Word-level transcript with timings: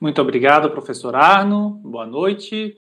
Muito 0.00 0.22
obrigado, 0.22 0.70
professor 0.70 1.16
Arno. 1.16 1.70
Boa 1.82 2.06
noite. 2.06 2.76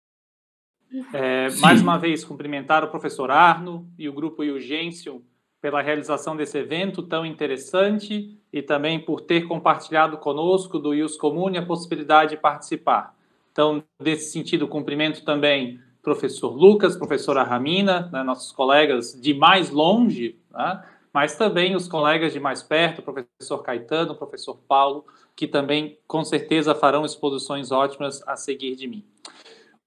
É, 1.12 1.50
mais 1.60 1.82
uma 1.82 1.98
vez, 1.98 2.24
cumprimentar 2.24 2.82
o 2.82 2.88
professor 2.88 3.30
Arno 3.30 3.86
e 3.98 4.08
o 4.08 4.14
grupo 4.14 4.42
Iugêncio 4.42 5.22
pela 5.60 5.82
realização 5.82 6.34
desse 6.34 6.56
evento 6.56 7.02
tão 7.02 7.26
interessante 7.26 8.40
e 8.50 8.62
também 8.62 8.98
por 8.98 9.20
ter 9.20 9.42
compartilhado 9.42 10.16
conosco 10.16 10.78
do 10.78 10.94
Ius 10.94 11.14
Comune 11.14 11.58
a 11.58 11.66
possibilidade 11.66 12.30
de 12.30 12.36
participar. 12.38 13.14
Então, 13.52 13.84
nesse 14.00 14.32
sentido, 14.32 14.66
cumprimento 14.66 15.22
também 15.22 15.78
professor 16.02 16.56
Lucas, 16.56 16.96
professora 16.96 17.42
Ramina, 17.42 18.08
né, 18.10 18.22
nossos 18.22 18.52
colegas 18.52 19.12
de 19.20 19.34
mais 19.34 19.68
longe, 19.68 20.38
né, 20.50 20.82
mas 21.12 21.36
também 21.36 21.76
os 21.76 21.86
colegas 21.86 22.32
de 22.32 22.40
mais 22.40 22.62
perto, 22.62 23.00
o 23.00 23.02
professor 23.02 23.58
Caetano, 23.62 24.12
o 24.12 24.16
professor 24.16 24.58
Paulo, 24.66 25.04
que 25.36 25.46
também 25.46 25.98
com 26.06 26.24
certeza 26.24 26.74
farão 26.74 27.04
exposições 27.04 27.70
ótimas 27.70 28.26
a 28.26 28.36
seguir 28.36 28.74
de 28.76 28.86
mim. 28.86 29.04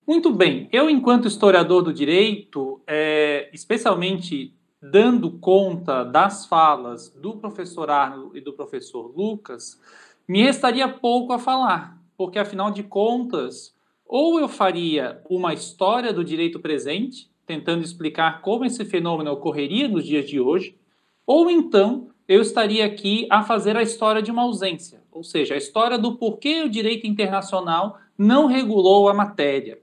Muito 0.07 0.31
bem, 0.31 0.69
eu, 0.71 0.87
enquanto 0.87 1.27
historiador 1.27 1.81
do 1.81 1.91
direito, 1.91 2.79
é, 2.85 3.49
especialmente 3.51 4.53
dando 4.79 5.31
conta 5.39 6.03
das 6.03 6.45
falas 6.45 7.09
do 7.09 7.37
professor 7.37 7.89
Arno 7.89 8.31
e 8.35 8.39
do 8.39 8.53
professor 8.53 9.11
Lucas, 9.15 9.81
me 10.27 10.43
restaria 10.43 10.87
pouco 10.87 11.33
a 11.33 11.39
falar, 11.39 11.99
porque 12.15 12.37
afinal 12.37 12.69
de 12.69 12.83
contas, 12.83 13.75
ou 14.05 14.39
eu 14.39 14.47
faria 14.47 15.21
uma 15.27 15.55
história 15.55 16.13
do 16.13 16.23
direito 16.23 16.59
presente, 16.59 17.31
tentando 17.47 17.83
explicar 17.83 18.41
como 18.41 18.65
esse 18.65 18.85
fenômeno 18.85 19.31
ocorreria 19.31 19.87
nos 19.87 20.05
dias 20.05 20.27
de 20.27 20.39
hoje, 20.39 20.77
ou 21.25 21.49
então 21.49 22.09
eu 22.27 22.41
estaria 22.41 22.85
aqui 22.85 23.27
a 23.29 23.43
fazer 23.43 23.77
a 23.77 23.81
história 23.81 24.21
de 24.21 24.31
uma 24.31 24.43
ausência, 24.43 25.03
ou 25.11 25.23
seja, 25.23 25.53
a 25.53 25.57
história 25.57 25.97
do 25.97 26.15
porquê 26.15 26.63
o 26.63 26.69
direito 26.69 27.05
internacional 27.05 27.99
não 28.17 28.47
regulou 28.47 29.09
a 29.09 29.13
matéria. 29.13 29.79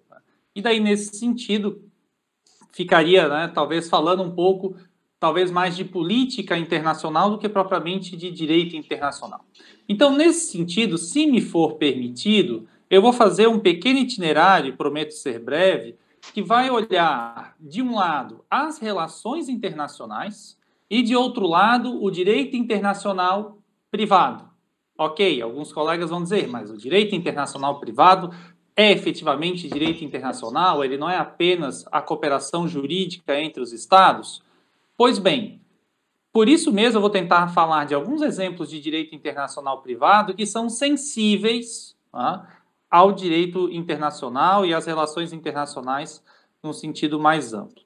E 0.54 0.60
daí, 0.60 0.80
nesse 0.80 1.16
sentido, 1.16 1.82
ficaria, 2.72 3.28
né, 3.28 3.50
talvez, 3.54 3.88
falando 3.88 4.22
um 4.22 4.30
pouco 4.30 4.76
talvez 5.18 5.52
mais 5.52 5.76
de 5.76 5.84
política 5.84 6.58
internacional 6.58 7.30
do 7.30 7.38
que 7.38 7.48
propriamente 7.48 8.16
de 8.16 8.28
direito 8.28 8.74
internacional. 8.74 9.44
Então, 9.88 10.16
nesse 10.16 10.50
sentido, 10.50 10.98
se 10.98 11.26
me 11.26 11.40
for 11.40 11.74
permitido, 11.74 12.66
eu 12.90 13.00
vou 13.00 13.12
fazer 13.12 13.46
um 13.46 13.60
pequeno 13.60 14.00
itinerário, 14.00 14.76
prometo 14.76 15.12
ser 15.12 15.38
breve, 15.38 15.94
que 16.34 16.42
vai 16.42 16.70
olhar, 16.70 17.54
de 17.60 17.80
um 17.80 17.94
lado, 17.94 18.44
as 18.50 18.78
relações 18.78 19.48
internacionais 19.48 20.58
e, 20.92 21.02
de 21.02 21.16
outro 21.16 21.46
lado, 21.46 22.04
o 22.04 22.10
direito 22.10 22.54
internacional 22.54 23.56
privado. 23.90 24.44
Ok, 24.98 25.40
alguns 25.40 25.72
colegas 25.72 26.10
vão 26.10 26.22
dizer, 26.22 26.46
mas 26.46 26.70
o 26.70 26.76
direito 26.76 27.14
internacional 27.14 27.80
privado 27.80 28.30
é 28.76 28.92
efetivamente 28.92 29.70
direito 29.70 30.04
internacional? 30.04 30.84
Ele 30.84 30.98
não 30.98 31.08
é 31.08 31.16
apenas 31.16 31.86
a 31.90 32.02
cooperação 32.02 32.68
jurídica 32.68 33.40
entre 33.40 33.62
os 33.62 33.72
Estados? 33.72 34.42
Pois 34.94 35.18
bem, 35.18 35.62
por 36.30 36.46
isso 36.46 36.70
mesmo 36.70 36.98
eu 36.98 37.00
vou 37.00 37.08
tentar 37.08 37.48
falar 37.48 37.86
de 37.86 37.94
alguns 37.94 38.20
exemplos 38.20 38.68
de 38.68 38.78
direito 38.78 39.14
internacional 39.14 39.80
privado 39.80 40.34
que 40.34 40.44
são 40.44 40.68
sensíveis 40.68 41.96
tá, 42.12 42.60
ao 42.90 43.12
direito 43.12 43.70
internacional 43.70 44.66
e 44.66 44.74
às 44.74 44.84
relações 44.84 45.32
internacionais 45.32 46.22
no 46.62 46.74
sentido 46.74 47.18
mais 47.18 47.54
amplo. 47.54 47.82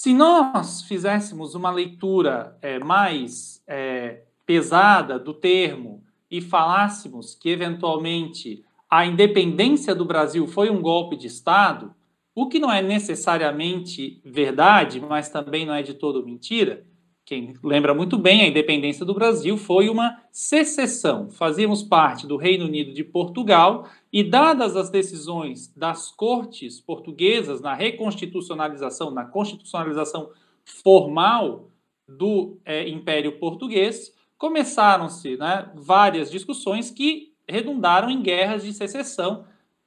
Se 0.00 0.14
nós 0.14 0.82
fizéssemos 0.82 1.56
uma 1.56 1.72
leitura 1.72 2.56
é, 2.62 2.78
mais 2.78 3.60
é, 3.66 4.22
pesada 4.46 5.18
do 5.18 5.34
termo 5.34 6.04
e 6.30 6.40
falássemos 6.40 7.34
que, 7.34 7.48
eventualmente, 7.48 8.64
a 8.88 9.04
independência 9.04 9.96
do 9.96 10.04
Brasil 10.04 10.46
foi 10.46 10.70
um 10.70 10.80
golpe 10.80 11.16
de 11.16 11.26
Estado, 11.26 11.92
o 12.32 12.48
que 12.48 12.60
não 12.60 12.72
é 12.72 12.80
necessariamente 12.80 14.20
verdade, 14.24 15.00
mas 15.00 15.30
também 15.30 15.66
não 15.66 15.74
é 15.74 15.82
de 15.82 15.94
todo 15.94 16.24
mentira. 16.24 16.86
Quem 17.28 17.52
lembra 17.62 17.92
muito 17.92 18.16
bem, 18.16 18.40
a 18.40 18.46
independência 18.46 19.04
do 19.04 19.12
Brasil 19.12 19.58
foi 19.58 19.90
uma 19.90 20.18
secessão. 20.32 21.28
Fazíamos 21.28 21.82
parte 21.82 22.26
do 22.26 22.38
Reino 22.38 22.64
Unido 22.64 22.94
de 22.94 23.04
Portugal 23.04 23.86
e, 24.10 24.24
dadas 24.24 24.74
as 24.74 24.88
decisões 24.88 25.70
das 25.76 26.10
cortes 26.10 26.80
portuguesas 26.80 27.60
na 27.60 27.74
reconstitucionalização, 27.74 29.10
na 29.10 29.26
constitucionalização 29.26 30.30
formal 30.64 31.68
do 32.08 32.56
é, 32.64 32.88
Império 32.88 33.38
Português, 33.38 34.10
começaram-se 34.38 35.36
né, 35.36 35.70
várias 35.74 36.30
discussões 36.30 36.90
que 36.90 37.34
redundaram 37.46 38.08
em 38.08 38.22
guerras 38.22 38.62
de 38.62 38.72
secessão 38.72 39.44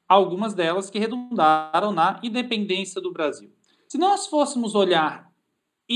algumas 0.07 0.53
delas 0.53 0.91
que 0.91 0.99
redundaram 0.99 1.91
na 1.91 2.19
independência 2.21 3.01
do 3.01 3.11
Brasil. 3.11 3.49
Se 3.87 3.97
nós 3.97 4.27
fôssemos 4.27 4.75
olhar 4.75 5.30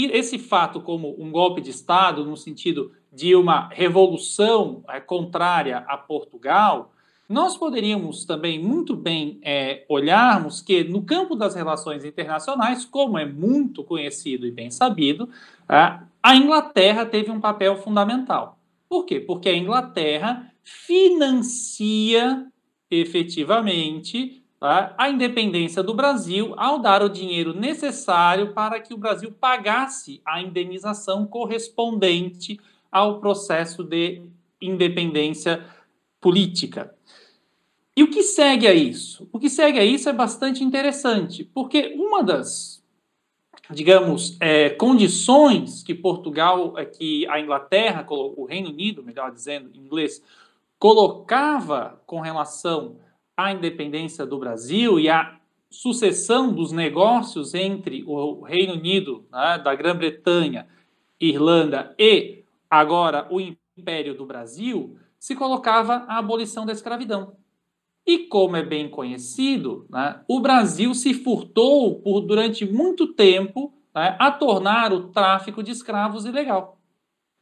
esse 0.04 0.38
fato 0.38 0.82
como 0.82 1.16
um 1.18 1.32
golpe 1.32 1.62
de 1.62 1.70
Estado, 1.70 2.26
no 2.26 2.36
sentido 2.36 2.92
de 3.14 3.36
uma 3.36 3.70
revolução 3.70 4.84
é, 4.90 5.00
contrária 5.00 5.78
a 5.88 5.98
Portugal, 5.98 6.92
nós 7.30 7.58
poderíamos 7.58 8.26
também 8.26 8.62
muito 8.62 8.96
bem 8.96 9.40
é, 9.42 9.86
olharmos 9.90 10.62
que, 10.62 10.84
no 10.84 11.02
campo 11.02 11.36
das 11.36 11.56
relações 11.56 12.04
internacionais, 12.04 12.86
como 12.86 13.18
é 13.18 13.26
muito 13.26 13.84
conhecido 13.84 14.46
e 14.46 14.52
bem 14.52 14.70
sabido, 14.70 15.28
a 15.68 16.36
Inglaterra 16.36 17.06
teve 17.06 17.32
um 17.32 17.40
papel 17.40 17.78
fundamental. 17.78 18.60
Por 18.88 19.06
quê? 19.06 19.20
Porque 19.20 19.50
a 19.50 19.58
Inglaterra 19.58 20.52
financia 20.62 22.46
efetivamente 22.92 24.45
tá, 24.60 24.94
a 24.98 25.10
independência 25.10 25.84
do 25.84 25.94
Brasil 25.94 26.54
ao 26.58 26.80
dar 26.80 27.04
o 27.04 27.10
dinheiro 27.10 27.54
necessário 27.54 28.54
para 28.54 28.80
que 28.80 28.94
o 28.94 28.98
Brasil 28.98 29.32
pagasse 29.32 30.22
a 30.26 30.42
indenização 30.42 31.26
correspondente 31.26 32.60
ao 32.92 33.20
processo 33.20 33.84
de 33.84 34.22
independência 34.62 35.66
política. 36.22 36.96
E 37.96 38.04
o 38.04 38.10
que 38.10 38.24
segue 38.24 38.68
a 38.68 38.74
isso? 38.74 39.28
O 39.32 39.40
que 39.40 39.50
segue 39.50 39.80
a 39.80 39.86
isso 39.86 40.10
é 40.10 40.14
bastante 40.14 40.64
interessante, 40.64 41.46
porque 41.46 41.94
uma 41.96 42.22
das, 42.22 42.84
digamos, 43.72 44.36
é, 44.42 44.70
condições 44.70 45.82
que 45.82 45.94
Portugal, 45.94 46.78
é, 46.78 46.84
que 46.84 47.26
a 47.28 47.40
Inglaterra, 47.40 48.06
o 48.10 48.46
Reino 48.46 48.70
Unido, 48.70 49.02
melhor 49.02 49.32
dizendo, 49.32 49.72
em 49.74 49.80
inglês, 49.80 50.22
colocava 50.78 52.02
com 52.06 52.20
relação 52.20 52.98
à 53.36 53.52
independência 53.52 54.26
do 54.26 54.38
Brasil 54.38 55.00
e 55.00 55.10
à 55.10 55.38
sucessão 55.70 56.54
dos 56.54 56.72
negócios 56.72 57.54
entre 57.54 58.04
o 58.06 58.42
Reino 58.42 58.74
Unido, 58.74 59.26
né, 59.32 59.58
da 59.58 59.76
Grã-Bretanha, 59.76 60.68
Irlanda 61.20 61.94
e 62.00 62.44
agora 62.70 63.28
o 63.30 63.42
Império 63.78 64.16
do 64.16 64.26
Brasil, 64.26 64.98
se 65.20 65.36
colocava 65.36 66.06
a 66.08 66.18
abolição 66.18 66.66
da 66.66 66.72
escravidão. 66.72 67.36
E 68.06 68.20
como 68.20 68.56
é 68.56 68.64
bem 68.64 68.90
conhecido, 68.90 69.86
né, 69.90 70.22
o 70.28 70.40
Brasil 70.40 70.94
se 70.94 71.14
furtou 71.14 72.00
por 72.02 72.22
durante 72.22 72.66
muito 72.66 73.14
tempo 73.14 73.74
né, 73.94 74.16
a 74.20 74.32
tornar 74.32 74.94
o 74.94 75.10
tráfico 75.10 75.64
de 75.64 75.72
escravos 75.72 76.26
ilegal. 76.26 76.80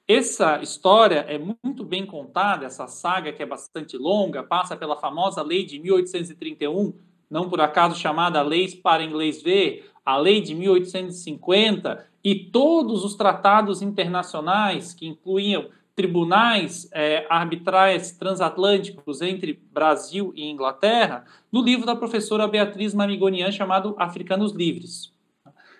Essa 0.06 0.62
história 0.62 1.25
é 1.30 1.38
muito 1.38 1.86
bem 1.86 2.06
contada, 2.06 2.66
essa 2.66 2.88
saga 2.88 3.31
que 3.31 3.41
é 3.41 3.46
bastante 3.46 3.97
longa, 3.97 4.44
passa 4.44 4.75
pela 4.75 4.97
famosa 4.97 5.41
lei 5.41 5.66
de 5.66 5.80
1831, 5.80 6.94
não 7.30 7.50
por 7.50 7.62
acaso 7.62 7.97
chamada 7.97 8.41
Leis 8.41 8.75
para 8.75 9.02
Inglês 9.02 9.41
Ver, 9.41 9.90
a 10.06 10.18
lei 10.18 10.41
de 10.41 10.53
1850 10.53 12.06
e 12.22 12.36
todos 12.36 13.06
os 13.06 13.16
tratados 13.16 13.81
internacionais 13.81 14.94
que 14.94 15.08
incluíam 15.08 15.69
tribunais 15.96 16.90
é, 16.91 17.25
arbitrais 17.30 18.12
transatlânticos 18.12 19.22
entre 19.22 19.62
Brasil 19.72 20.34
e 20.35 20.49
Inglaterra, 20.49 21.23
no 21.49 21.61
livro 21.61 21.85
da 21.85 21.96
professora 21.96 22.46
Beatriz 22.46 22.94
Mamigonian 22.94 23.52
chamado 23.52 23.96
Africanos 23.97 24.52
Livres. 24.52 25.14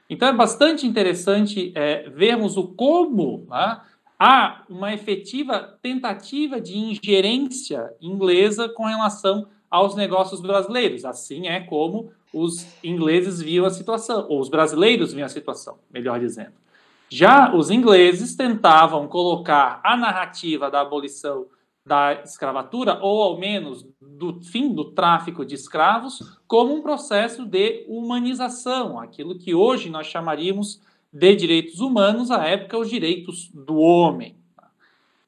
Então 0.10 0.28
é 0.28 0.34
bastante 0.34 0.86
interessante 0.86 1.72
é, 1.76 2.10
vermos 2.10 2.56
o 2.56 2.68
como 2.68 3.48
né, 3.50 3.82
há 4.24 4.64
uma 4.70 4.94
efetiva 4.94 5.78
tentativa 5.82 6.62
de 6.62 6.78
ingerência 6.78 7.94
inglesa 8.02 8.70
com 8.70 8.86
relação 8.86 9.48
aos 9.70 9.98
negócios 9.98 10.40
brasileiros. 10.40 11.04
Assim 11.04 11.48
é 11.48 11.60
como 11.60 12.10
os 12.34 12.66
ingleses 12.82 13.42
viam 13.42 13.66
a 13.66 13.70
situação, 13.70 14.26
ou 14.30 14.40
os 14.40 14.48
brasileiros 14.48 15.12
viam 15.12 15.26
a 15.26 15.30
situação, 15.30 15.78
melhor 15.92 16.22
dizendo. 16.22 16.54
Já 17.10 17.54
os 17.54 17.70
ingleses 17.70 18.34
tentavam 18.34 19.10
colocar 19.10 19.82
a 19.84 19.98
narrativa 19.98 20.72
da 20.72 20.80
abolição 20.80 21.48
da 21.86 22.14
escravatura, 22.24 23.00
ou 23.02 23.22
ao 23.22 23.38
menos 23.38 23.86
do 24.02 24.42
fim 24.42 24.74
do 24.74 24.86
tráfico 24.92 25.46
de 25.46 25.54
escravos, 25.54 26.40
como 26.48 26.74
um 26.74 26.82
processo 26.82 27.46
de 27.46 27.84
humanização, 27.90 28.98
aquilo 28.98 29.38
que 29.38 29.54
hoje 29.54 29.90
nós 29.90 30.08
chamaríamos 30.08 30.82
de 31.14 31.36
direitos 31.36 31.80
humanos, 31.80 32.32
à 32.32 32.44
época, 32.46 32.78
os 32.78 32.90
direitos 32.90 33.50
do 33.54 33.76
homem. 33.78 34.36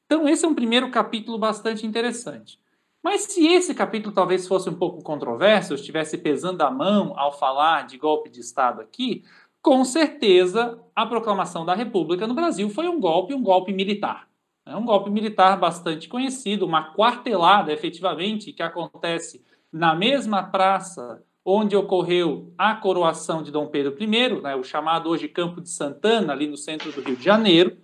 Então, 0.04 0.28
esse 0.28 0.44
é 0.44 0.48
um 0.48 0.54
primeiro 0.54 0.90
capítulo 0.90 1.38
bastante 1.38 1.86
interessante. 1.86 2.58
Mas 3.02 3.22
se 3.22 3.46
esse 3.46 3.72
capítulo 3.72 4.12
talvez 4.12 4.48
fosse 4.48 4.68
um 4.68 4.74
pouco 4.74 5.00
controverso, 5.02 5.72
eu 5.72 5.76
estivesse 5.76 6.18
pesando 6.18 6.60
a 6.62 6.70
mão 6.70 7.16
ao 7.16 7.32
falar 7.32 7.86
de 7.86 7.96
golpe 7.96 8.28
de 8.28 8.40
Estado 8.40 8.80
aqui, 8.80 9.22
com 9.62 9.84
certeza 9.84 10.80
a 10.94 11.06
proclamação 11.06 11.64
da 11.64 11.74
República 11.74 12.26
no 12.26 12.34
Brasil 12.34 12.68
foi 12.68 12.88
um 12.88 12.98
golpe, 12.98 13.32
um 13.32 13.42
golpe 13.42 13.72
militar. 13.72 14.28
É 14.64 14.74
um 14.74 14.84
golpe 14.84 15.08
militar 15.08 15.56
bastante 15.56 16.08
conhecido, 16.08 16.66
uma 16.66 16.92
quartelada 16.94 17.72
efetivamente 17.72 18.52
que 18.52 18.62
acontece 18.62 19.44
na 19.72 19.94
mesma 19.94 20.42
praça 20.42 21.22
onde 21.48 21.76
ocorreu 21.76 22.52
a 22.58 22.74
coroação 22.74 23.40
de 23.40 23.52
Dom 23.52 23.68
Pedro 23.68 23.96
I, 24.02 24.42
né, 24.42 24.56
o 24.56 24.64
chamado 24.64 25.08
hoje 25.08 25.28
Campo 25.28 25.60
de 25.60 25.70
Santana, 25.70 26.32
ali 26.32 26.48
no 26.48 26.56
centro 26.56 26.90
do 26.90 27.00
Rio 27.00 27.16
de 27.16 27.22
Janeiro. 27.22 27.78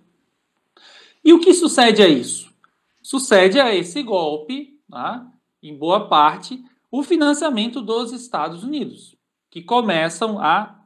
E 1.23 1.31
o 1.31 1.39
que 1.39 1.53
sucede 1.53 2.01
a 2.01 2.07
isso? 2.09 2.53
Sucede 3.01 3.61
a 3.61 3.73
esse 3.73 4.03
golpe, 4.03 4.77
né, 4.89 5.25
em 5.61 5.77
boa 5.77 6.09
parte, 6.09 6.61
o 6.91 7.01
financiamento 7.03 7.81
dos 7.81 8.11
Estados 8.11 8.65
Unidos, 8.65 9.15
que 9.49 9.63
começam 9.63 10.39
a 10.39 10.83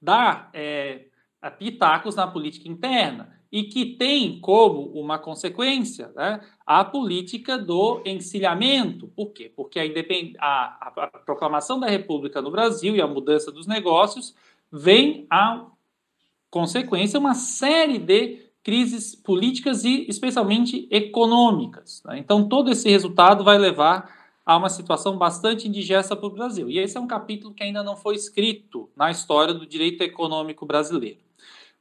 dar 0.00 0.48
é, 0.52 1.06
pitacos 1.58 2.14
na 2.14 2.28
política 2.28 2.68
interna 2.68 3.36
e 3.52 3.64
que 3.64 3.84
tem 3.84 4.40
como 4.40 4.90
uma 4.98 5.18
consequência 5.18 6.10
né, 6.16 6.40
a 6.66 6.82
política 6.82 7.58
do 7.58 8.00
encilhamento. 8.06 9.08
Por 9.08 9.32
quê? 9.32 9.52
Porque 9.54 9.78
a, 9.78 9.84
independ... 9.84 10.34
a, 10.38 10.88
a, 10.88 11.06
proclamação 11.26 11.78
da 11.78 11.86
República 11.86 12.40
no 12.40 12.50
Brasil 12.50 12.96
e 12.96 13.02
a 13.02 13.06
mudança 13.06 13.52
dos 13.52 13.66
negócios 13.66 14.34
vem 14.72 15.26
a 15.28 15.66
consequência 16.50 17.20
uma 17.20 17.34
série 17.34 17.98
de 17.98 18.40
crises 18.64 19.14
políticas 19.14 19.84
e 19.84 20.06
especialmente 20.08 20.88
econômicas. 20.90 22.02
Né? 22.06 22.18
Então 22.18 22.48
todo 22.48 22.70
esse 22.70 22.88
resultado 22.88 23.44
vai 23.44 23.58
levar 23.58 24.22
a 24.46 24.56
uma 24.56 24.70
situação 24.70 25.18
bastante 25.18 25.68
indigesta 25.68 26.16
para 26.16 26.26
o 26.26 26.30
Brasil. 26.30 26.70
E 26.70 26.78
esse 26.78 26.96
é 26.96 27.00
um 27.00 27.06
capítulo 27.06 27.52
que 27.52 27.62
ainda 27.62 27.82
não 27.82 27.96
foi 27.96 28.14
escrito 28.14 28.88
na 28.96 29.10
história 29.10 29.52
do 29.52 29.66
direito 29.66 30.02
econômico 30.02 30.64
brasileiro. 30.64 31.18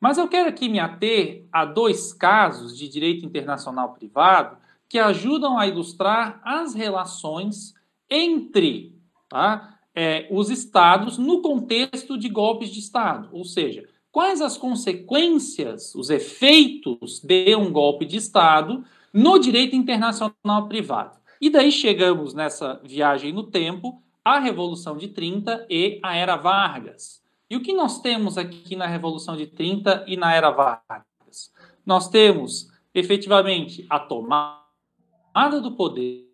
Mas 0.02 0.18
eu 0.18 0.28
quero 0.28 0.50
aqui 0.50 0.68
me 0.68 0.80
ater 0.80 1.46
a 1.52 1.64
dois 1.64 2.12
casos 2.12 2.76
de 2.76 2.90
direito 2.90 3.24
internacional 3.24 3.94
privado 3.94 4.58
que 4.90 4.98
ajudam 4.98 5.60
a 5.60 5.68
ilustrar 5.68 6.42
as 6.44 6.74
relações 6.74 7.76
entre 8.10 8.96
tá, 9.30 9.78
é, 9.94 10.28
os 10.32 10.50
estados 10.50 11.20
no 11.20 11.44
contexto 11.44 12.18
de 12.18 12.28
golpes 12.28 12.72
de 12.72 12.80
Estado. 12.80 13.30
Ou 13.32 13.46
seja, 13.46 13.88
quais 14.12 14.42
as 14.42 14.58
consequências, 14.58 15.94
os 15.94 16.10
efeitos 16.10 17.22
de 17.24 17.56
um 17.56 17.72
golpe 17.72 18.04
de 18.04 18.18
Estado 18.18 18.84
no 19.14 19.38
direito 19.38 19.76
internacional 19.76 20.68
privado. 20.68 21.20
E 21.40 21.48
daí 21.48 21.72
chegamos 21.72 22.34
nessa 22.34 22.82
viagem 22.84 23.32
no 23.32 23.44
tempo 23.44 24.02
à 24.26 24.40
Revolução 24.40 24.98
de 24.98 25.10
30 25.10 25.68
e 25.70 26.00
à 26.02 26.16
Era 26.16 26.36
Vargas. 26.36 27.21
E 27.52 27.56
o 27.58 27.62
que 27.62 27.74
nós 27.74 28.00
temos 28.00 28.38
aqui 28.38 28.78
na 28.78 28.88
Revolução 28.88 29.36
de 29.36 29.46
30 29.46 30.06
e 30.08 30.16
na 30.16 30.34
Era 30.34 30.52
Vargas? 30.52 31.52
Nós 31.86 32.08
temos, 32.08 32.72
efetivamente, 32.96 33.86
a 33.90 34.00
tomada 34.00 35.60
do 35.62 35.74
poder. 35.76 36.30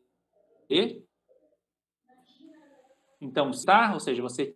Então, 3.19 3.49
está, 3.49 3.95
ou 3.95 3.99
seja, 3.99 4.21
você 4.21 4.55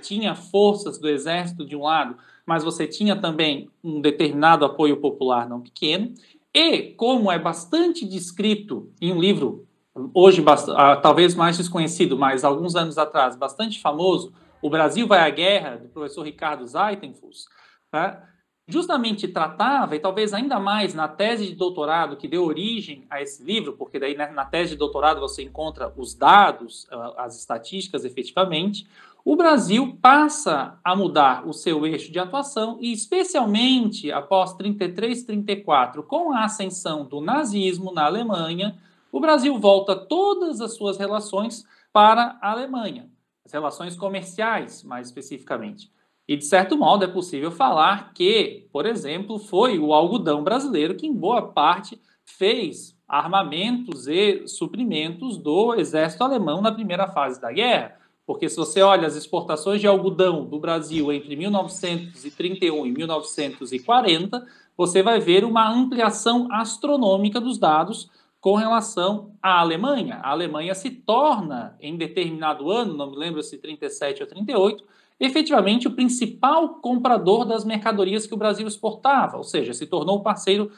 tinha 0.00 0.34
forças 0.34 0.98
do 0.98 1.06
exército 1.10 1.66
de 1.66 1.76
um 1.76 1.82
lado, 1.82 2.16
mas 2.46 2.64
você 2.64 2.86
tinha 2.86 3.14
também 3.14 3.68
um 3.84 4.00
determinado 4.00 4.64
apoio 4.64 4.98
popular 4.98 5.46
não 5.46 5.60
pequeno. 5.60 6.14
E, 6.54 6.94
como 6.94 7.30
é 7.30 7.38
bastante 7.38 8.06
descrito 8.06 8.90
em 8.98 9.12
um 9.12 9.20
livro, 9.20 9.68
hoje 10.14 10.42
ah, 10.74 10.96
talvez 10.96 11.34
mais 11.34 11.58
desconhecido, 11.58 12.16
mas 12.16 12.44
alguns 12.44 12.74
anos 12.74 12.96
atrás, 12.96 13.36
bastante 13.36 13.78
famoso, 13.78 14.32
o 14.62 14.70
Brasil 14.70 15.06
vai 15.06 15.20
à 15.20 15.28
guerra, 15.28 15.76
do 15.76 15.88
professor 15.88 16.22
Ricardo 16.22 16.66
Zaitenfuss, 16.66 17.46
tá? 17.90 18.28
justamente 18.68 19.26
tratava, 19.26 19.96
e 19.96 20.00
talvez 20.00 20.32
ainda 20.32 20.58
mais 20.60 20.94
na 20.94 21.08
tese 21.08 21.46
de 21.46 21.54
doutorado 21.54 22.16
que 22.16 22.28
deu 22.28 22.44
origem 22.44 23.04
a 23.10 23.20
esse 23.20 23.42
livro, 23.42 23.72
porque 23.74 23.98
daí 23.98 24.16
né, 24.16 24.30
na 24.30 24.44
tese 24.44 24.70
de 24.70 24.76
doutorado 24.76 25.20
você 25.20 25.42
encontra 25.42 25.92
os 25.96 26.14
dados, 26.14 26.86
ah, 26.90 27.14
as 27.18 27.38
estatísticas 27.38 28.04
efetivamente, 28.04 28.86
o 29.24 29.36
Brasil 29.36 29.98
passa 30.00 30.78
a 30.82 30.96
mudar 30.96 31.46
o 31.46 31.52
seu 31.52 31.86
eixo 31.86 32.10
de 32.10 32.18
atuação 32.18 32.78
e 32.80 32.92
especialmente 32.92 34.10
após 34.10 34.54
33, 34.54 35.24
34, 35.24 36.02
com 36.02 36.32
a 36.32 36.44
ascensão 36.44 37.04
do 37.04 37.20
nazismo 37.20 37.92
na 37.92 38.06
Alemanha, 38.06 38.76
o 39.12 39.20
Brasil 39.20 39.58
volta 39.58 39.94
todas 39.94 40.60
as 40.60 40.74
suas 40.74 40.98
relações 40.98 41.64
para 41.92 42.38
a 42.40 42.50
Alemanha 42.50 43.11
as 43.44 43.52
relações 43.52 43.96
comerciais, 43.96 44.82
mais 44.82 45.08
especificamente. 45.08 45.90
E, 46.26 46.36
de 46.36 46.44
certo 46.44 46.76
modo, 46.76 47.04
é 47.04 47.08
possível 47.08 47.50
falar 47.50 48.12
que, 48.14 48.68
por 48.72 48.86
exemplo, 48.86 49.38
foi 49.38 49.78
o 49.78 49.92
algodão 49.92 50.42
brasileiro 50.44 50.94
que, 50.94 51.06
em 51.06 51.12
boa 51.12 51.42
parte, 51.48 52.00
fez 52.24 52.96
armamentos 53.08 54.06
e 54.06 54.46
suprimentos 54.46 55.36
do 55.36 55.74
exército 55.74 56.22
alemão 56.22 56.62
na 56.62 56.72
primeira 56.72 57.08
fase 57.08 57.40
da 57.40 57.52
guerra. 57.52 57.98
Porque, 58.24 58.48
se 58.48 58.56
você 58.56 58.80
olha 58.80 59.06
as 59.06 59.16
exportações 59.16 59.80
de 59.80 59.86
algodão 59.86 60.44
do 60.44 60.60
Brasil 60.60 61.12
entre 61.12 61.34
1931 61.34 62.86
e 62.86 62.92
1940, 62.92 64.46
você 64.76 65.02
vai 65.02 65.18
ver 65.18 65.44
uma 65.44 65.68
ampliação 65.68 66.48
astronômica 66.52 67.40
dos 67.40 67.58
dados 67.58 68.08
com 68.42 68.56
relação 68.56 69.36
à 69.40 69.60
Alemanha. 69.60 70.16
A 70.16 70.30
Alemanha 70.30 70.74
se 70.74 70.90
torna, 70.90 71.76
em 71.80 71.96
determinado 71.96 72.72
ano, 72.72 72.92
não 72.92 73.12
me 73.12 73.16
lembro 73.16 73.40
se 73.40 73.56
37 73.56 74.20
ou 74.20 74.28
38, 74.28 74.84
efetivamente 75.20 75.86
o 75.86 75.94
principal 75.94 76.80
comprador 76.80 77.44
das 77.44 77.64
mercadorias 77.64 78.26
que 78.26 78.34
o 78.34 78.36
Brasil 78.36 78.66
exportava, 78.66 79.36
ou 79.36 79.44
seja, 79.44 79.72
se 79.72 79.86
tornou 79.86 80.16
o 80.16 80.22
parceiro 80.24 80.72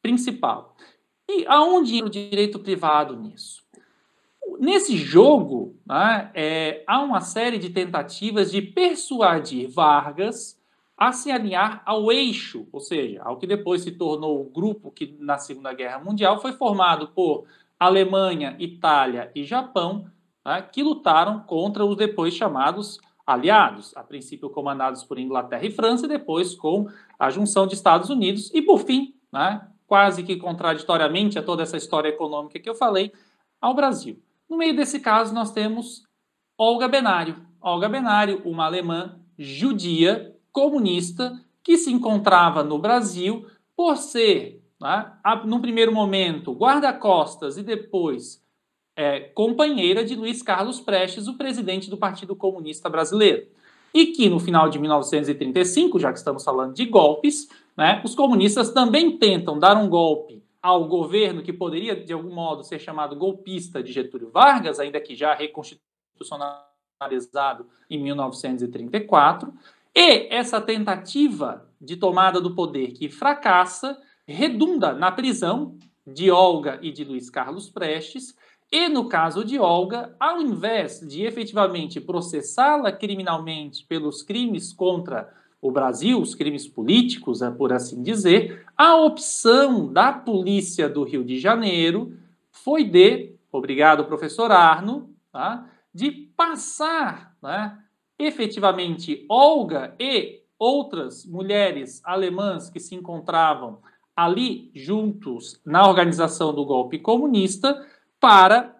principal. 0.00 0.74
E 1.28 1.44
aonde 1.46 2.02
o 2.02 2.08
direito 2.08 2.58
privado 2.58 3.14
nisso? 3.14 3.62
Nesse 4.58 4.96
jogo, 4.96 5.76
né, 5.86 6.30
é, 6.32 6.84
há 6.86 7.02
uma 7.02 7.20
série 7.20 7.58
de 7.58 7.68
tentativas 7.68 8.50
de 8.50 8.62
persuadir 8.62 9.68
Vargas 9.68 10.57
a 10.98 11.12
se 11.12 11.30
alinhar 11.30 11.80
ao 11.86 12.10
eixo, 12.10 12.66
ou 12.72 12.80
seja, 12.80 13.22
ao 13.22 13.36
que 13.36 13.46
depois 13.46 13.82
se 13.82 13.92
tornou 13.92 14.40
o 14.40 14.50
grupo 14.50 14.90
que 14.90 15.16
na 15.20 15.38
Segunda 15.38 15.72
Guerra 15.72 16.00
Mundial 16.00 16.40
foi 16.40 16.52
formado 16.52 17.08
por 17.08 17.44
Alemanha, 17.78 18.56
Itália 18.58 19.30
e 19.32 19.44
Japão, 19.44 20.06
né, 20.44 20.60
que 20.60 20.82
lutaram 20.82 21.40
contra 21.40 21.84
os 21.84 21.96
depois 21.96 22.34
chamados 22.34 22.98
aliados, 23.24 23.96
a 23.96 24.02
princípio 24.02 24.50
comandados 24.50 25.04
por 25.04 25.18
Inglaterra 25.18 25.64
e 25.64 25.70
França, 25.70 26.06
e 26.06 26.08
depois 26.08 26.56
com 26.56 26.88
a 27.16 27.30
junção 27.30 27.66
de 27.66 27.74
Estados 27.74 28.10
Unidos, 28.10 28.50
e 28.52 28.60
por 28.60 28.80
fim, 28.80 29.14
né, 29.32 29.68
quase 29.86 30.24
que 30.24 30.36
contraditoriamente 30.36 31.38
a 31.38 31.42
toda 31.42 31.62
essa 31.62 31.76
história 31.76 32.08
econômica 32.08 32.58
que 32.58 32.68
eu 32.68 32.74
falei, 32.74 33.12
ao 33.60 33.72
Brasil. 33.72 34.20
No 34.50 34.56
meio 34.56 34.74
desse 34.74 34.98
caso, 34.98 35.32
nós 35.32 35.52
temos 35.52 36.02
Olga 36.56 36.88
Benário. 36.88 37.36
Olga 37.60 37.88
Benário, 37.88 38.42
uma 38.44 38.64
alemã 38.64 39.20
judia 39.38 40.34
comunista 40.58 41.38
que 41.62 41.78
se 41.78 41.92
encontrava 41.92 42.64
no 42.64 42.80
Brasil 42.80 43.46
por 43.76 43.96
ser, 43.96 44.60
né, 44.80 45.12
num 45.44 45.60
primeiro 45.60 45.92
momento, 45.92 46.52
guarda-costas 46.52 47.56
e 47.56 47.62
depois 47.62 48.42
é, 48.96 49.20
companheira 49.20 50.04
de 50.04 50.16
Luiz 50.16 50.42
Carlos 50.42 50.80
Prestes, 50.80 51.28
o 51.28 51.34
presidente 51.34 51.88
do 51.88 51.96
Partido 51.96 52.34
Comunista 52.34 52.88
Brasileiro. 52.88 53.46
E 53.94 54.06
que 54.06 54.28
no 54.28 54.40
final 54.40 54.68
de 54.68 54.80
1935, 54.80 56.00
já 56.00 56.10
que 56.10 56.18
estamos 56.18 56.42
falando 56.42 56.74
de 56.74 56.84
golpes, 56.86 57.48
né, 57.76 58.02
os 58.04 58.16
comunistas 58.16 58.72
também 58.72 59.16
tentam 59.16 59.56
dar 59.56 59.76
um 59.76 59.88
golpe 59.88 60.42
ao 60.60 60.88
governo 60.88 61.40
que 61.40 61.52
poderia, 61.52 61.94
de 61.94 62.12
algum 62.12 62.34
modo, 62.34 62.64
ser 62.64 62.80
chamado 62.80 63.14
golpista 63.14 63.80
de 63.80 63.92
Getúlio 63.92 64.30
Vargas, 64.30 64.80
ainda 64.80 65.00
que 65.00 65.14
já 65.14 65.34
reconstitucionalizado 65.34 67.68
em 67.88 68.02
1934. 68.02 69.54
E 70.00 70.28
essa 70.32 70.60
tentativa 70.60 71.68
de 71.80 71.96
tomada 71.96 72.40
do 72.40 72.54
poder 72.54 72.92
que 72.92 73.08
fracassa 73.08 73.98
redunda 74.24 74.92
na 74.92 75.10
prisão 75.10 75.76
de 76.06 76.30
Olga 76.30 76.78
e 76.80 76.92
de 76.92 77.02
Luiz 77.02 77.28
Carlos 77.28 77.68
Prestes. 77.68 78.32
E 78.70 78.88
no 78.88 79.08
caso 79.08 79.44
de 79.44 79.58
Olga, 79.58 80.14
ao 80.20 80.40
invés 80.40 81.00
de 81.00 81.24
efetivamente 81.24 82.00
processá-la 82.00 82.92
criminalmente 82.92 83.84
pelos 83.86 84.22
crimes 84.22 84.72
contra 84.72 85.34
o 85.60 85.72
Brasil, 85.72 86.20
os 86.20 86.32
crimes 86.32 86.68
políticos, 86.68 87.42
é 87.42 87.50
por 87.50 87.72
assim 87.72 88.00
dizer, 88.00 88.64
a 88.76 88.94
opção 88.94 89.92
da 89.92 90.12
polícia 90.12 90.88
do 90.88 91.02
Rio 91.02 91.24
de 91.24 91.40
Janeiro 91.40 92.16
foi 92.52 92.84
de, 92.84 93.32
obrigado 93.50 94.04
professor 94.04 94.52
Arno, 94.52 95.12
tá, 95.32 95.68
de 95.92 96.12
passar 96.36 97.36
né, 97.42 97.76
efetivamente 98.18 99.24
Olga 99.28 99.94
e 99.98 100.42
outras 100.58 101.24
mulheres 101.24 102.02
alemãs 102.04 102.68
que 102.68 102.80
se 102.80 102.94
encontravam 102.94 103.80
ali 104.16 104.70
juntos 104.74 105.60
na 105.64 105.86
organização 105.86 106.52
do 106.52 106.64
golpe 106.64 106.98
comunista 106.98 107.86
para 108.18 108.76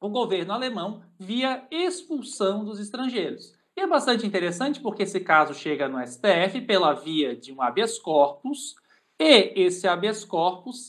o 0.00 0.08
governo 0.08 0.52
alemão 0.52 1.02
via 1.18 1.66
expulsão 1.70 2.64
dos 2.64 2.78
estrangeiros. 2.78 3.54
E 3.76 3.80
é 3.80 3.86
bastante 3.86 4.26
interessante 4.26 4.80
porque 4.80 5.04
esse 5.04 5.20
caso 5.20 5.54
chega 5.54 5.88
no 5.88 5.98
STF 6.06 6.60
pela 6.66 6.92
via 6.92 7.34
de 7.34 7.52
um 7.52 7.62
habeas 7.62 7.98
corpus 7.98 8.74
e 9.18 9.52
esse 9.56 9.88
habeas 9.88 10.24
corpus 10.24 10.88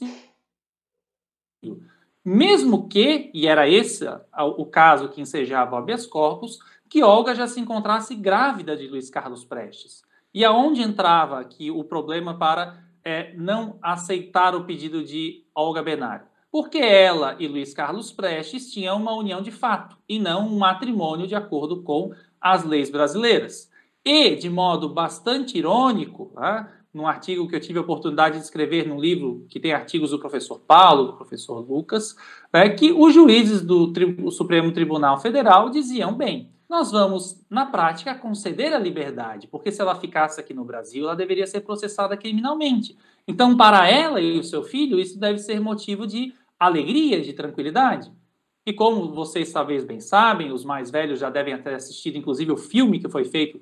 mesmo 2.23 2.87
que, 2.87 3.31
e 3.33 3.47
era 3.47 3.67
esse 3.67 4.05
o 4.57 4.65
caso 4.65 5.09
que 5.09 5.21
ensejava 5.21 5.75
o 5.75 5.79
habeas 5.79 6.05
corpus, 6.05 6.59
que 6.91 7.01
Olga 7.01 7.33
já 7.33 7.47
se 7.47 7.57
encontrasse 7.57 8.13
grávida 8.13 8.75
de 8.75 8.85
Luiz 8.85 9.09
Carlos 9.09 9.45
Prestes. 9.45 10.03
E 10.33 10.43
aonde 10.43 10.81
entrava 10.81 11.39
aqui 11.39 11.71
o 11.71 11.85
problema 11.85 12.37
para 12.37 12.83
é, 13.01 13.33
não 13.37 13.79
aceitar 13.81 14.53
o 14.53 14.65
pedido 14.65 15.01
de 15.01 15.45
Olga 15.55 15.81
Benário? 15.81 16.25
Porque 16.51 16.79
ela 16.79 17.37
e 17.39 17.47
Luiz 17.47 17.73
Carlos 17.73 18.11
Prestes 18.11 18.73
tinham 18.73 18.97
uma 18.97 19.15
união 19.15 19.41
de 19.41 19.51
fato 19.51 19.95
e 20.07 20.19
não 20.19 20.49
um 20.49 20.57
matrimônio 20.57 21.25
de 21.25 21.33
acordo 21.33 21.81
com 21.81 22.11
as 22.41 22.65
leis 22.65 22.89
brasileiras. 22.89 23.71
E, 24.03 24.35
de 24.35 24.49
modo 24.49 24.89
bastante 24.89 25.57
irônico, 25.57 26.33
né, 26.35 26.69
num 26.93 27.07
artigo 27.07 27.47
que 27.47 27.55
eu 27.55 27.61
tive 27.61 27.79
a 27.79 27.83
oportunidade 27.83 28.37
de 28.37 28.43
escrever 28.43 28.85
num 28.85 28.99
livro 28.99 29.45
que 29.47 29.61
tem 29.61 29.71
artigos 29.71 30.11
do 30.11 30.19
professor 30.19 30.59
Paulo, 30.59 31.05
do 31.05 31.13
professor 31.13 31.59
Lucas, 31.59 32.17
é 32.51 32.67
que 32.67 32.91
os 32.91 33.13
juízes 33.13 33.61
do 33.61 33.93
Supremo 34.29 34.73
Tribunal 34.73 35.21
Federal 35.21 35.69
diziam 35.69 36.13
bem, 36.13 36.51
nós 36.71 36.89
vamos, 36.89 37.45
na 37.49 37.65
prática, 37.65 38.15
conceder 38.15 38.71
a 38.71 38.79
liberdade, 38.79 39.45
porque 39.45 39.73
se 39.73 39.81
ela 39.81 39.93
ficasse 39.93 40.39
aqui 40.39 40.53
no 40.53 40.63
Brasil, 40.63 41.03
ela 41.03 41.17
deveria 41.17 41.45
ser 41.45 41.59
processada 41.59 42.15
criminalmente. 42.15 42.97
Então, 43.27 43.57
para 43.57 43.91
ela 43.91 44.21
e 44.21 44.39
o 44.39 44.43
seu 44.43 44.63
filho, 44.63 44.97
isso 44.97 45.19
deve 45.19 45.37
ser 45.39 45.59
motivo 45.59 46.07
de 46.07 46.33
alegria, 46.57 47.19
de 47.19 47.33
tranquilidade. 47.33 48.09
E 48.65 48.71
como 48.71 49.13
vocês 49.13 49.51
talvez 49.51 49.83
bem 49.83 49.99
sabem, 49.99 50.53
os 50.53 50.63
mais 50.63 50.89
velhos 50.89 51.19
já 51.19 51.29
devem 51.29 51.61
ter 51.61 51.73
assistido, 51.73 52.17
inclusive, 52.17 52.53
o 52.53 52.57
filme 52.57 53.01
que 53.01 53.09
foi 53.09 53.25
feito 53.25 53.61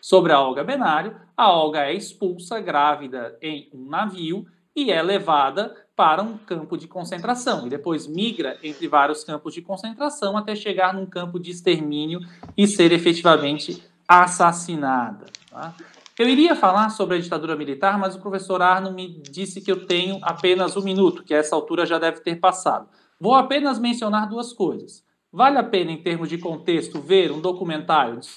sobre 0.00 0.32
a 0.32 0.40
Olga 0.40 0.64
Benário, 0.64 1.14
a 1.36 1.52
Olga 1.52 1.84
é 1.84 1.94
expulsa 1.94 2.58
grávida 2.58 3.38
em 3.40 3.70
um 3.72 3.88
navio 3.88 4.44
e 4.74 4.90
é 4.90 5.00
levada 5.00 5.76
para 5.98 6.22
um 6.22 6.38
campo 6.38 6.78
de 6.78 6.86
concentração 6.86 7.66
e 7.66 7.70
depois 7.70 8.06
migra 8.06 8.56
entre 8.62 8.86
vários 8.86 9.24
campos 9.24 9.52
de 9.52 9.60
concentração 9.60 10.36
até 10.36 10.54
chegar 10.54 10.94
num 10.94 11.04
campo 11.04 11.40
de 11.40 11.50
extermínio 11.50 12.20
e 12.56 12.68
ser 12.68 12.92
efetivamente 12.92 13.82
assassinada. 14.06 15.26
Tá? 15.50 15.74
Eu 16.16 16.28
iria 16.28 16.54
falar 16.54 16.90
sobre 16.90 17.16
a 17.16 17.20
ditadura 17.20 17.56
militar, 17.56 17.98
mas 17.98 18.14
o 18.14 18.20
professor 18.20 18.62
Arno 18.62 18.92
me 18.92 19.20
disse 19.22 19.60
que 19.60 19.72
eu 19.72 19.86
tenho 19.86 20.20
apenas 20.22 20.76
um 20.76 20.82
minuto, 20.82 21.24
que 21.24 21.34
essa 21.34 21.56
altura 21.56 21.84
já 21.84 21.98
deve 21.98 22.20
ter 22.20 22.36
passado. 22.36 22.88
Vou 23.18 23.34
apenas 23.34 23.80
mencionar 23.80 24.28
duas 24.28 24.52
coisas. 24.52 25.04
Vale 25.32 25.58
a 25.58 25.64
pena, 25.64 25.90
em 25.90 26.00
termos 26.00 26.28
de 26.28 26.38
contexto, 26.38 27.00
ver 27.00 27.32
um 27.32 27.40
documentário 27.40 28.20
de 28.20 28.28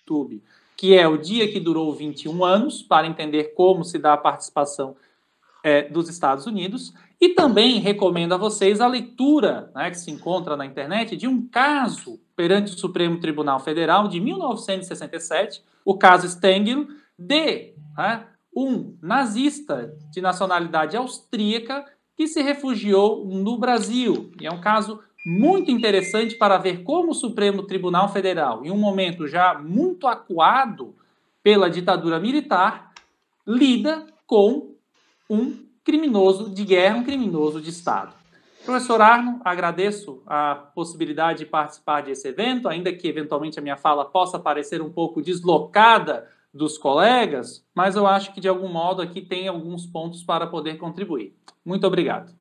YouTube, 0.00 0.42
que 0.74 0.96
é 0.96 1.06
O 1.06 1.18
Dia 1.18 1.52
que 1.52 1.60
Durou 1.60 1.92
21 1.92 2.42
Anos, 2.42 2.82
para 2.82 3.06
entender 3.06 3.52
como 3.54 3.84
se 3.84 3.98
dá 3.98 4.14
a 4.14 4.18
participação 4.18 4.96
é, 5.62 5.82
dos 5.88 6.08
Estados 6.08 6.46
Unidos. 6.46 6.92
E 7.20 7.30
também 7.30 7.78
recomendo 7.78 8.34
a 8.34 8.36
vocês 8.36 8.80
a 8.80 8.86
leitura 8.86 9.70
né, 9.74 9.90
que 9.90 9.98
se 9.98 10.10
encontra 10.10 10.56
na 10.56 10.66
internet 10.66 11.16
de 11.16 11.28
um 11.28 11.46
caso 11.46 12.18
perante 12.34 12.74
o 12.74 12.78
Supremo 12.78 13.20
Tribunal 13.20 13.60
Federal 13.60 14.08
de 14.08 14.20
1967, 14.20 15.62
o 15.84 15.96
caso 15.96 16.28
Stengel, 16.28 16.88
de 17.16 17.74
né, 17.96 18.26
um 18.54 18.96
nazista 19.00 19.94
de 20.10 20.20
nacionalidade 20.20 20.96
austríaca 20.96 21.84
que 22.16 22.26
se 22.26 22.42
refugiou 22.42 23.24
no 23.24 23.56
Brasil. 23.58 24.32
E 24.40 24.46
é 24.46 24.50
um 24.50 24.60
caso 24.60 25.00
muito 25.24 25.70
interessante 25.70 26.34
para 26.34 26.58
ver 26.58 26.82
como 26.82 27.12
o 27.12 27.14
Supremo 27.14 27.62
Tribunal 27.62 28.08
Federal, 28.08 28.64
em 28.64 28.70
um 28.70 28.76
momento 28.76 29.28
já 29.28 29.54
muito 29.54 30.06
acuado 30.06 30.94
pela 31.42 31.70
ditadura 31.70 32.18
militar, 32.18 32.92
lida 33.46 34.06
com 34.26 34.72
um 35.28 35.66
criminoso 35.84 36.50
de 36.50 36.64
guerra, 36.64 36.96
um 36.96 37.04
criminoso 37.04 37.60
de 37.60 37.70
Estado. 37.70 38.14
Professor 38.64 39.00
Arno, 39.00 39.40
agradeço 39.44 40.22
a 40.26 40.54
possibilidade 40.54 41.40
de 41.40 41.46
participar 41.46 42.02
desse 42.02 42.28
evento, 42.28 42.68
ainda 42.68 42.92
que 42.92 43.08
eventualmente 43.08 43.58
a 43.58 43.62
minha 43.62 43.76
fala 43.76 44.04
possa 44.04 44.38
parecer 44.38 44.80
um 44.80 44.90
pouco 44.90 45.20
deslocada 45.20 46.28
dos 46.54 46.78
colegas, 46.78 47.66
mas 47.74 47.96
eu 47.96 48.06
acho 48.06 48.32
que 48.32 48.40
de 48.40 48.48
algum 48.48 48.68
modo 48.68 49.02
aqui 49.02 49.20
tem 49.20 49.48
alguns 49.48 49.86
pontos 49.86 50.22
para 50.22 50.46
poder 50.46 50.76
contribuir. 50.76 51.34
Muito 51.64 51.86
obrigado. 51.86 52.32